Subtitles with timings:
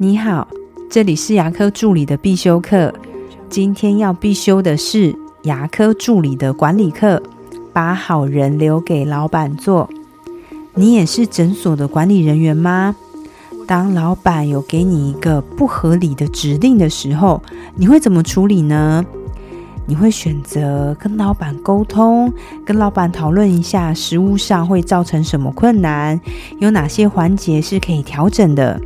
[0.00, 0.46] 你好，
[0.88, 2.94] 这里是牙科助理的必修课。
[3.50, 7.20] 今天要必修的是牙科助理的管理课，
[7.72, 9.90] 把好人留给老板做。
[10.74, 12.94] 你也是诊所的管理人员吗？
[13.66, 17.42] 当老板有给你一个不合理的指令的时候，
[17.74, 19.04] 你会怎么处理呢？
[19.84, 22.32] 你会选择跟老板沟通，
[22.64, 26.20] 跟老板讨论一下实务上会造成什么困难，
[26.60, 28.80] 有哪些环节是可以调整的。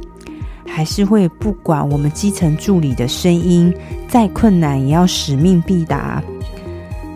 [0.75, 3.73] 还是会不管我们基层助理的声音，
[4.09, 6.23] 再困难也要使命必达。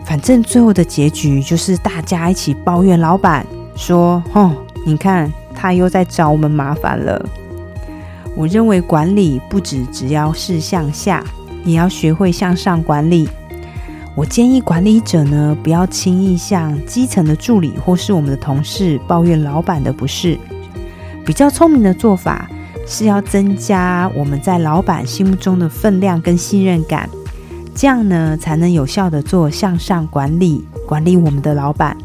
[0.05, 3.43] 反正最后的结局就是大家一起抱怨老板，
[3.75, 4.55] 说：“哦，
[4.85, 7.27] 你看他又在找我们麻烦了。”
[8.37, 11.23] 我认为管理不止只要是向下，
[11.65, 13.27] 也要学会向上管理。
[14.13, 20.37] 我建议管理者呢，不要轻易向基层的助理或是我们的同事抱怨老板的不是。
[21.25, 22.47] 比较聪明的做法。
[22.87, 27.09] 是要增加我们在老板心目中的分量跟信任感，
[27.75, 31.95] 这样呢才能有效的做向上管理，管理我们的老板。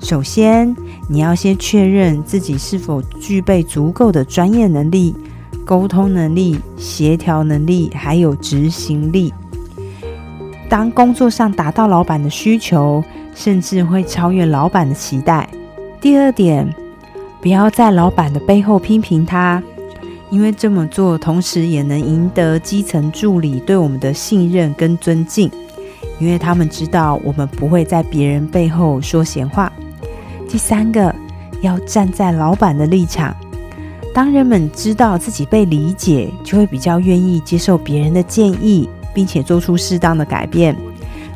[0.00, 0.74] 首先，
[1.08, 5.14] 你要先确认自己是否具备足够的专业能力、
[5.64, 9.34] 沟通能力、协调能力，还有执行力。
[10.68, 13.02] 当工作上达到老板的需求，
[13.34, 15.48] 甚至会超越老板的期待。
[16.00, 16.72] 第二点，
[17.40, 19.62] 不要在老板的背后批评他。
[20.34, 25.48] 因为这么做，同时也能赢得基层助理对我们的信任跟尊敬，
[26.18, 29.72] 因为他们知道我们不会在别人背后说闲话。
[30.48, 31.14] 第三个，
[31.60, 33.32] 要站在老板的立场。
[34.12, 40.76] 当人们知道自己被理解，就会比较愿意接受别人的建议，并且做出适当的改变。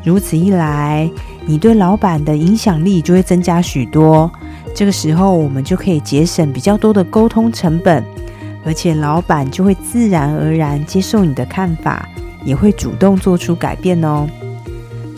[0.03, 1.09] 如此一来，
[1.47, 4.29] 你对老板的影响力就会增加许多。
[4.75, 8.03] 这个时候，我们就可以节省比较多的沟通成本。
[8.65, 12.09] 而且老板就会自然而然接受你的看法，
[12.45, 14.27] 也会主动做出改变哦。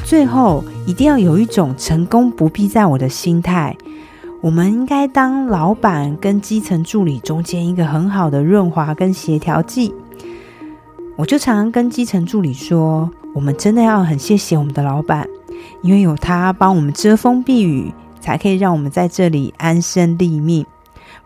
[0.05, 3.77] 最后，一定要有一种成功不必在我的心态。
[4.41, 9.95] 我们应该当老板跟基层助理中间一个很好的润滑跟协调剂。
[11.17, 15.29] 我就常常跟基层助理说，我们真的要很谢谢我们的老板，
[15.83, 20.65] 因为有他帮我们遮风避雨，才可以让我们在这里安身立命。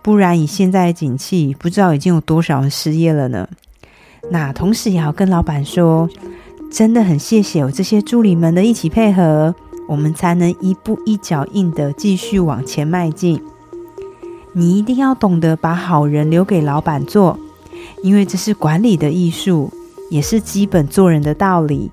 [0.05, 3.49] 不然，以现在的景气，不知道已经有多少人失业了呢。
[4.31, 6.07] 那同时也要跟老板说，
[6.71, 9.55] 真的很谢谢有这些助理们的一起配合，
[9.89, 13.41] 我们才能一步一脚印的继续往前迈进。
[14.53, 17.39] 你一定要懂得把好人留给老板做，
[18.03, 19.73] 因为这是管理的艺术，
[20.11, 21.91] 也是基本做人的道理。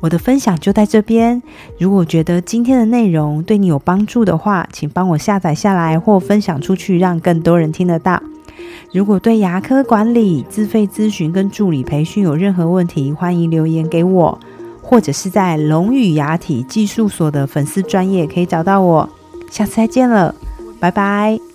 [0.00, 1.42] 我的分享就在这边。
[1.78, 8.22] 如果觉得今天的内容对你有帮助的话，请帮我下载下来或分享出去，让更多人听得到。
[8.92, 14.38] 如果对牙科管理、自费咨询跟助理培训有任何问题，欢迎留言给我，
[14.82, 19.08] 或者是在龙语牙体技术所的粉丝专业可以找到我。
[19.50, 20.34] 下次再见了，
[20.80, 21.49] 拜拜。